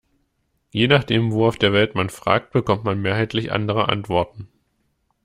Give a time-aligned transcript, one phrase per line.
[0.71, 4.47] Je nachdem, wo auf der Welt man fragt, bekommt man mehrheitlich andere Antworten.